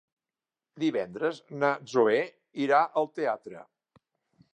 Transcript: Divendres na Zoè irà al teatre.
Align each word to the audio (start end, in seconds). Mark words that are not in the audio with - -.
Divendres 0.83 1.41
na 1.63 1.69
Zoè 1.91 2.17
irà 2.65 2.79
al 3.03 3.11
teatre. 3.19 3.63